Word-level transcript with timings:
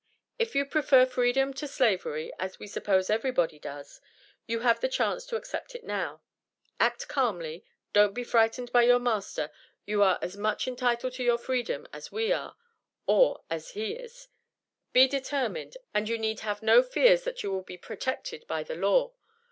If 0.39 0.55
you 0.55 0.65
prefer 0.65 1.05
freedom 1.05 1.53
to 1.53 1.67
slavery, 1.67 2.31
as 2.39 2.57
we 2.57 2.65
suppose 2.65 3.11
everybody 3.11 3.59
does, 3.59 4.01
you 4.47 4.61
have 4.61 4.79
the 4.79 4.89
chance 4.89 5.27
to 5.27 5.35
accept 5.35 5.75
it 5.75 5.83
now. 5.83 6.23
Act 6.79 7.07
calmly 7.07 7.63
don't 7.93 8.15
be 8.15 8.23
frightened 8.23 8.71
by 8.71 8.81
your 8.81 8.97
master 8.97 9.51
you 9.85 10.01
are 10.01 10.17
as 10.19 10.35
much 10.35 10.67
entitled 10.67 11.13
to 11.13 11.23
your 11.23 11.37
freedom 11.37 11.87
as 11.93 12.11
we 12.11 12.31
are, 12.33 12.55
or 13.05 13.43
as 13.47 13.73
he 13.73 13.91
is 13.93 14.27
be 14.91 15.07
determined 15.07 15.77
and 15.93 16.09
you 16.09 16.17
need 16.17 16.39
have 16.39 16.63
no 16.63 16.81
fears 16.81 17.19
but 17.19 17.35
that 17.35 17.43
you 17.43 17.51
will 17.51 17.61
be 17.61 17.77
protected 17.77 18.47
by 18.47 18.63
the 18.63 18.75
law. 18.75 19.13